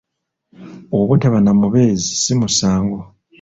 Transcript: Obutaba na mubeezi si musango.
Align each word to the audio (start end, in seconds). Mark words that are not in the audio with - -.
Obutaba 0.99 1.39
na 1.41 1.51
mubeezi 1.59 2.11
si 2.21 2.33
musango. 2.39 2.99